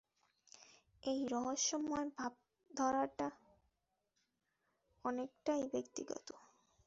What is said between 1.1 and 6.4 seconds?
এই রহস্যময় ভাবধারাটা অনেকটাই ব্যক্তিগত।